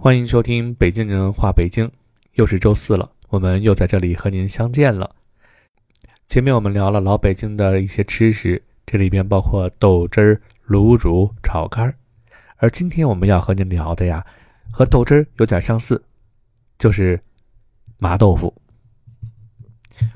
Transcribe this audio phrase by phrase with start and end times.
[0.00, 1.84] 欢迎收听《北京人话北京》，
[2.34, 5.10] 又是周四了，我们又在这里和您相见了。
[6.28, 11.92] 前面我们聊了老北京的一些吃食，这里边包括豆汁儿、卤煮、炒肝儿，
[12.58, 14.24] 而今天我们要和您聊的呀，
[14.70, 16.00] 和豆汁儿有点相似，
[16.78, 17.20] 就是
[17.98, 18.54] 麻豆腐。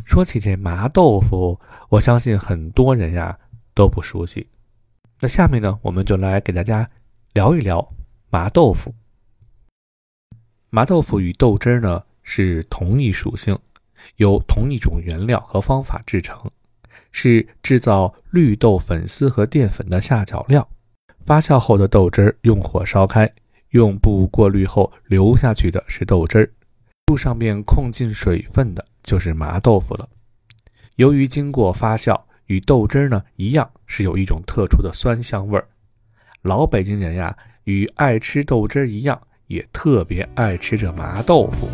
[0.05, 1.59] 说起这麻豆腐，
[1.89, 3.37] 我相信很多人呀
[3.75, 4.47] 都不熟悉。
[5.19, 6.89] 那下面呢，我们就来给大家
[7.33, 7.93] 聊一聊
[8.31, 8.95] 麻豆腐。
[10.75, 13.59] 麻豆腐与豆汁儿呢是同一属性，
[14.17, 16.51] 由同一种原料和方法制成，
[17.11, 20.67] 是制造绿豆粉丝和淀粉的下脚料。
[21.27, 23.31] 发酵后的豆汁儿用火烧开，
[23.73, 26.51] 用布过滤后流下去的是豆汁儿，
[27.05, 30.09] 布上面控进水分的就是麻豆腐了。
[30.97, 35.69] 由于经过发酵，与豆汁儿呢一样，是有一种特殊的酸香味儿。
[36.41, 39.21] 老北京人呀，与爱吃豆汁儿一样。
[39.53, 41.69] 也特别爱吃这麻豆腐。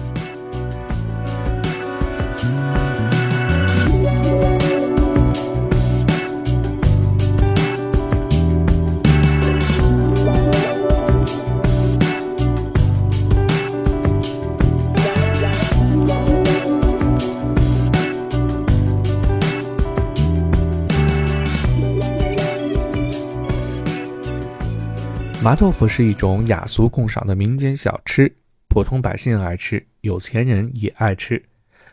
[25.40, 28.30] 麻豆腐是一种雅俗共赏的民间小吃，
[28.68, 31.42] 普通百姓爱吃，有钱人也爱吃，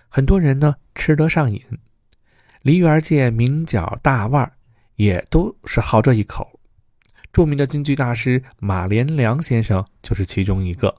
[0.10, 1.62] 很多人呢吃得上瘾。
[2.64, 4.52] 梨园界名角大腕
[4.96, 6.60] 也都是好这一口。
[7.32, 10.94] 著名的京剧大师马连良先生就是其中一个。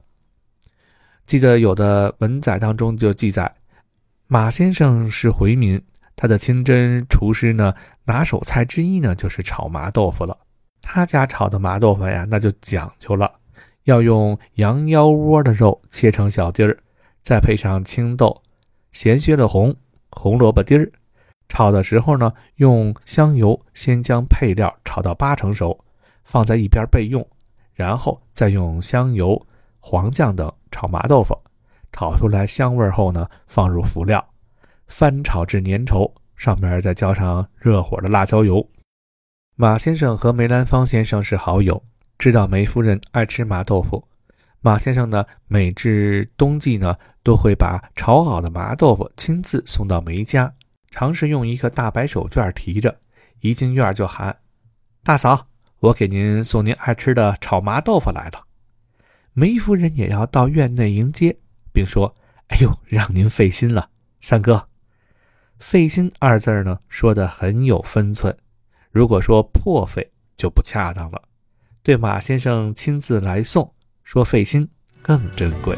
[1.26, 3.52] 记得有的文载当中就记载，
[4.28, 5.82] 马先生是回民，
[6.14, 7.74] 他的清真厨师呢
[8.04, 10.45] 拿手菜之一呢就是炒麻豆腐了。
[10.88, 13.30] 他家炒的麻豆腐呀，那就讲究了，
[13.84, 16.78] 要用羊腰窝的肉切成小丁儿，
[17.22, 18.40] 再配上青豆、
[18.92, 19.74] 咸血的红、
[20.10, 20.90] 红萝卜丁儿。
[21.48, 25.76] 炒的时候呢，用香油先将配料炒到八成熟，
[26.22, 27.26] 放在一边备用，
[27.74, 29.44] 然后再用香油、
[29.80, 31.36] 黄酱等炒麻豆腐。
[31.92, 34.24] 炒出来香味后呢，放入辅料，
[34.86, 38.66] 翻炒至粘稠，上面再浇上热火的辣椒油。
[39.58, 41.82] 马先生和梅兰芳先生是好友，
[42.18, 44.06] 知道梅夫人爱吃麻豆腐。
[44.60, 50.52] 马先生呢，每至冬季呢，都会把炒好的麻豆腐亲自送到梅家，
[50.90, 52.94] 常是用一个大白手绢提着，
[53.40, 54.36] 一进院就喊
[55.02, 55.46] ：“大嫂，
[55.78, 58.44] 我给您送您爱吃的炒麻豆腐来了。”
[59.32, 61.34] 梅夫人也要到院内迎接，
[61.72, 62.14] 并说
[62.48, 63.88] ：“哎呦，让您费心了，
[64.20, 64.68] 三哥。
[65.58, 68.36] ”“费心”二字呢，说的很有分寸。
[68.96, 71.20] 如果说破费就不恰当了，
[71.82, 73.70] 对马先生亲自来送，
[74.04, 74.66] 说费心
[75.02, 75.76] 更珍贵。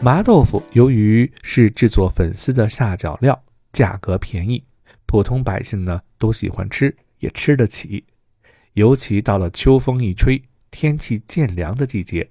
[0.00, 3.42] 麻豆腐由于是制作粉丝的下脚料，
[3.72, 4.62] 价格便宜，
[5.06, 8.04] 普通百姓呢都喜欢吃，也吃得起。
[8.74, 10.40] 尤其到了秋风一吹，
[10.70, 12.30] 天气渐凉的季节，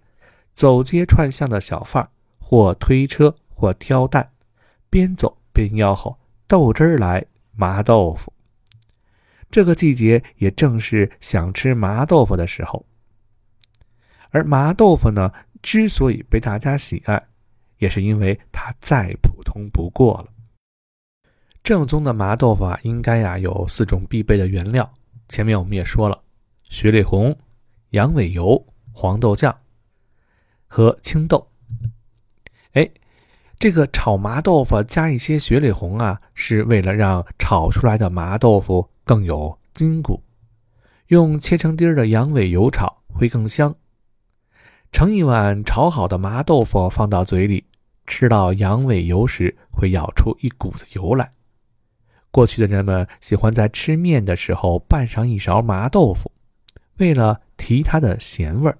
[0.53, 4.29] 走街串巷的小贩或推车或挑担，
[4.89, 6.17] 边走边吆喝
[6.47, 8.31] ：“豆汁儿来，麻豆腐。”
[9.51, 12.85] 这个季节也正是想吃麻豆腐的时候。
[14.29, 17.27] 而麻豆腐呢，之所以被大家喜爱，
[17.77, 20.27] 也是因为它再普通不过了。
[21.63, 24.89] 正宗的麻豆腐啊，应该呀有四种必备的原料。
[25.27, 26.17] 前面我们也说了，
[26.63, 27.37] 雪里红、
[27.89, 29.53] 羊尾油、黄豆酱
[30.65, 31.45] 和青豆。
[32.71, 32.89] 哎，
[33.59, 40.23] 这个炒麻豆腐加一些雪里红啊，是为了让炒出来的麻豆腐更有筋骨。
[41.07, 43.75] 用切成丁的羊尾油炒会更香。
[44.91, 47.65] 盛一碗炒好的麻豆腐放到嘴里，
[48.07, 51.29] 吃到羊尾油时会咬出一股子油来。
[52.31, 56.31] 过去的人们喜欢在吃面的时候拌上一勺麻豆腐，
[56.97, 58.77] 为了提它的咸味儿。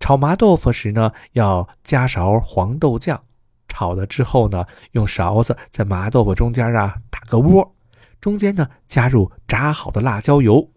[0.00, 3.22] 炒麻豆腐时呢，要加勺黄豆酱，
[3.68, 7.74] 炒了之后呢，用勺子在麻豆腐中间啊打个窝，
[8.20, 10.68] 中间呢加入炸好的辣椒油，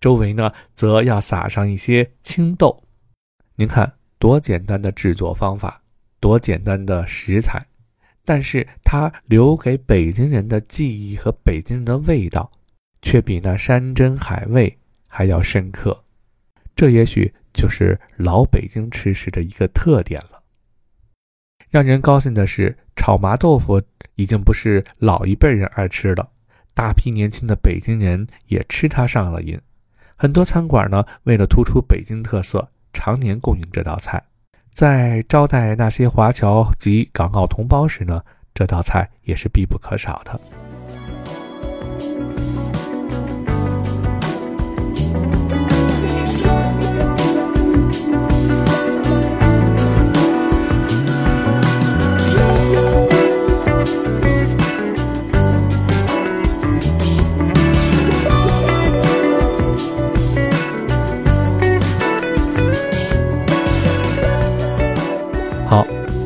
[0.00, 2.82] 周围呢则要撒上一些青豆。
[3.54, 5.80] 您看多简单的制作方法，
[6.24, 7.60] 多简单的食材。
[8.24, 12.50] 但是它留给北京人的记忆和北京人的味道，
[13.02, 16.02] 却比那山珍海味还要深刻。
[16.74, 20.42] 这也许就是老北京吃食的一个特点了。
[21.68, 23.82] 让人高兴的是，炒麻豆腐
[24.14, 26.26] 已经不是老一辈人爱吃了，
[26.72, 29.60] 大批年轻的北京人也吃它上了瘾。
[30.16, 34.24] 很多餐馆呢，为了突出北京特色，常年供应这道菜。
[34.74, 38.20] 在招待那些华侨及港澳同胞时呢，
[38.52, 40.63] 这道菜也是必不可少的。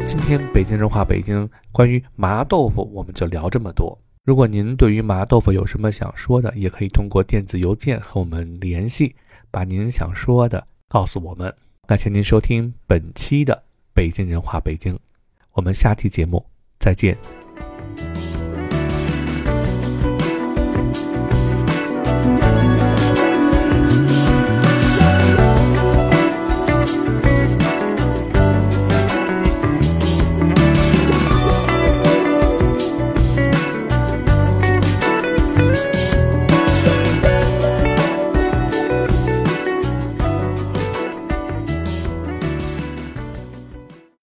[0.09, 3.97] 今天北京人话北京，关于麻豆腐我们就聊这么多。
[4.25, 9.15] 如果您对于麻豆腐有什么想说的，也可以通过电子邮件和我们联系，
[9.51, 11.55] 把您想说的告诉我们。
[11.87, 13.63] 感谢您收听本期的
[13.93, 14.99] 北京人话北京，
[15.53, 16.43] 我们下期节目
[16.79, 17.15] 再见。